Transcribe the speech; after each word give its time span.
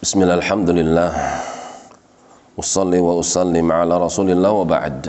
Bismillah, 0.00 0.40
alhamdulillah 0.40 1.12
Usalli 2.56 3.04
wa 3.04 3.20
usallim 3.20 3.68
ala 3.68 4.00
rasulillah 4.00 4.48
wa 4.48 4.64
ba'd. 4.64 5.04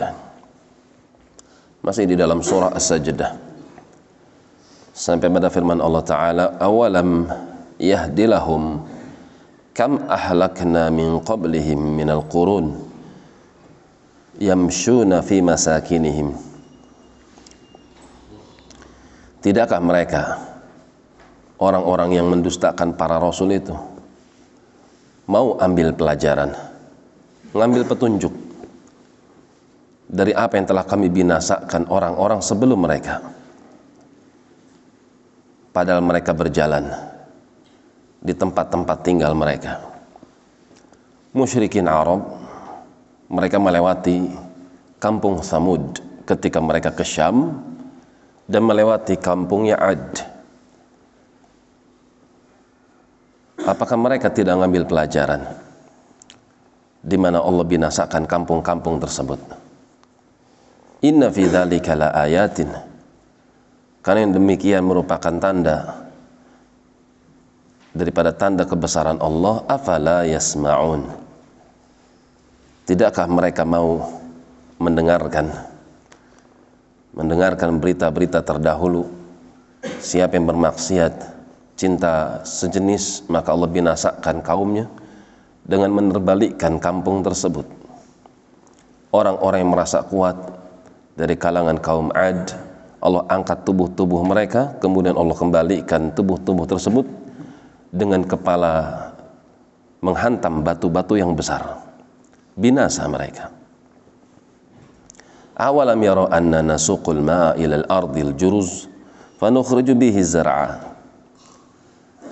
Masih 1.80 2.04
di 2.04 2.12
dalam 2.12 2.44
surah 2.44 2.76
As-Sajdah. 2.76 3.32
Sampai 4.92 5.32
pada 5.32 5.48
firman 5.48 5.80
Allah 5.80 6.04
Ta'ala 6.04 6.44
Awalam 6.60 7.24
yahdilahum 7.80 8.84
Kam 9.72 9.96
ahlakna 10.12 10.92
min 10.92 11.24
qablihim 11.24 11.80
minal 11.96 12.28
qurun 12.28 12.76
Yamshuna 14.44 15.24
fi 15.24 15.40
masakinihim. 15.40 16.36
Tidakkah 19.40 19.80
mereka 19.80 20.36
Orang-orang 21.56 22.12
yang 22.12 22.28
mendustakan 22.28 22.92
para 22.92 23.16
rasul 23.16 23.56
itu 23.56 23.91
mau 25.32 25.56
ambil 25.56 25.96
pelajaran, 25.96 26.52
mengambil 27.56 27.88
petunjuk 27.88 28.32
dari 30.04 30.36
apa 30.36 30.60
yang 30.60 30.68
telah 30.68 30.84
kami 30.84 31.08
binasakan 31.08 31.88
orang-orang 31.88 32.44
sebelum 32.44 32.84
mereka. 32.84 33.24
Padahal 35.72 36.04
mereka 36.04 36.36
berjalan 36.36 36.92
di 38.20 38.36
tempat-tempat 38.36 38.98
tinggal 39.00 39.32
mereka. 39.32 39.80
Musyrikin 41.32 41.88
Arab, 41.88 42.28
mereka 43.32 43.56
melewati 43.56 44.28
kampung 45.00 45.40
Samud 45.40 45.96
ketika 46.28 46.60
mereka 46.60 46.92
ke 46.92 47.08
Syam 47.08 47.56
dan 48.44 48.68
melewati 48.68 49.16
kampungnya 49.16 49.80
Ad 49.80 50.31
Apakah 53.72 53.96
mereka 53.96 54.28
tidak 54.28 54.60
mengambil 54.60 54.84
pelajaran 54.84 55.48
di 57.00 57.16
mana 57.16 57.40
Allah 57.40 57.64
binasakan 57.64 58.28
kampung-kampung 58.28 59.00
tersebut? 59.00 59.40
Inna 61.08 61.32
fi 61.32 61.48
dzalika 61.48 61.96
la 61.96 62.12
ayatin. 62.12 62.68
Karena 64.04 64.28
yang 64.28 64.36
demikian 64.36 64.84
merupakan 64.84 65.32
tanda 65.40 66.04
daripada 67.96 68.36
tanda 68.36 68.68
kebesaran 68.68 69.16
Allah, 69.24 69.64
afala 69.64 70.28
yasma'un. 70.28 71.08
Tidakkah 72.84 73.24
mereka 73.30 73.64
mau 73.64 74.20
mendengarkan 74.76 75.48
mendengarkan 77.16 77.78
berita-berita 77.80 78.44
terdahulu 78.44 79.06
siapa 80.00 80.36
yang 80.36 80.48
bermaksiat 80.48 81.12
cinta 81.76 82.44
sejenis 82.44 83.26
maka 83.28 83.52
Allah 83.52 83.70
binasakan 83.70 84.44
kaumnya 84.44 84.86
dengan 85.62 85.94
menerbalikkan 85.94 86.82
kampung 86.82 87.22
tersebut. 87.22 87.64
Orang-orang 89.12 89.62
yang 89.62 89.72
merasa 89.72 90.00
kuat 90.02 90.36
dari 91.14 91.36
kalangan 91.36 91.76
kaum 91.78 92.08
Ad 92.16 92.72
Allah 93.02 93.26
angkat 93.26 93.66
tubuh-tubuh 93.66 94.22
mereka 94.22 94.78
kemudian 94.78 95.18
Allah 95.18 95.34
kembalikan 95.34 96.14
tubuh-tubuh 96.14 96.70
tersebut 96.70 97.06
dengan 97.90 98.22
kepala 98.22 99.10
menghantam 100.00 100.62
batu-batu 100.62 101.18
yang 101.18 101.34
besar. 101.34 101.82
Binasa 102.54 103.04
mereka. 103.10 103.50
Awalam 105.58 106.00
yara 106.00 106.30
anna 106.32 106.64
nasuqul 106.64 107.20
ma'a 107.20 107.58
ila 107.60 107.84
al-ardil 107.84 108.32
juruz 108.38 108.88
fanukhriju 109.36 109.92
bihi 109.98 110.22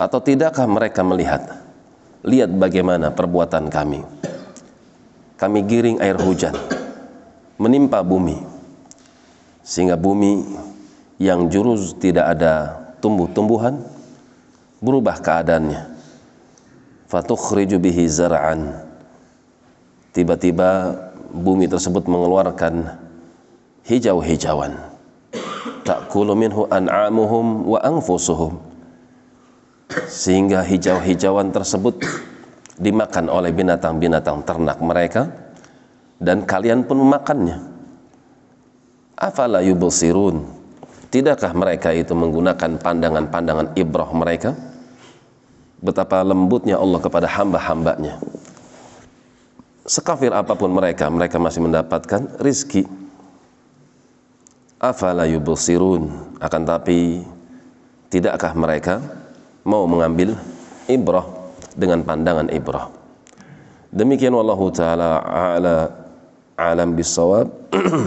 atau 0.00 0.16
tidakkah 0.16 0.64
mereka 0.64 1.04
melihat? 1.04 1.60
Lihat 2.24 2.48
bagaimana 2.56 3.12
perbuatan 3.12 3.68
kami. 3.68 4.00
Kami 5.36 5.58
giring 5.68 6.00
air 6.00 6.16
hujan 6.16 6.56
menimpa 7.60 8.00
bumi 8.00 8.40
sehingga 9.60 9.96
bumi 9.96 10.44
yang 11.20 11.52
jurus 11.52 11.96
tidak 12.00 12.32
ada 12.36 12.80
tumbuh-tumbuhan 13.04 13.80
berubah 14.80 15.20
keadaannya. 15.20 15.96
Fatukhriju 17.08 17.80
bihi 17.80 18.04
zar'an. 18.08 18.84
Tiba-tiba 20.12 20.96
bumi 21.32 21.68
tersebut 21.68 22.04
mengeluarkan 22.04 23.00
hijau-hijauan. 23.88 24.76
Ta'kulu 25.88 26.36
minhu 26.36 26.68
an'amuhum 26.68 27.64
wa 27.64 27.80
anfusuhum 27.80 28.69
sehingga 30.06 30.62
hijau-hijauan 30.62 31.50
tersebut 31.50 32.02
dimakan 32.80 33.26
oleh 33.28 33.50
binatang-binatang 33.50 34.46
ternak 34.46 34.78
mereka. 34.80 35.28
Dan 36.20 36.44
kalian 36.44 36.84
pun 36.84 37.00
memakannya 37.00 37.70
afala 39.20 39.60
yubsirun? 39.60 40.44
Tidakkah 41.10 41.52
mereka 41.52 41.90
itu 41.90 42.16
menggunakan 42.16 42.80
pandangan-pandangan 42.80 43.74
ibrah 43.76 44.10
mereka? 44.14 44.56
Betapa 45.80 46.20
lembutnya 46.20 46.76
Allah 46.76 47.00
kepada 47.00 47.24
hamba-hambanya. 47.24 48.20
Sekafir 49.88 50.30
apa 50.30 50.52
pun 50.54 50.70
mereka 50.70 51.08
mereka 51.08 51.40
masih 51.40 51.64
mendapatkan 51.64 52.36
rizki. 52.38 52.84
Afala 54.76 55.24
yubsirun? 55.24 56.36
Akan 56.36 56.68
tapi 56.68 57.24
tidakkah 58.12 58.52
mereka 58.52 59.19
mau 59.64 59.84
mengambil 59.84 60.36
ibrah 60.88 61.26
dengan 61.76 62.02
pandangan 62.04 62.48
ibrah. 62.50 62.88
Demikian 63.90 64.34
wallahu 64.34 64.70
taala 64.70 65.20
ala 65.24 65.76
alam 66.54 66.94
bisawab. 66.94 67.50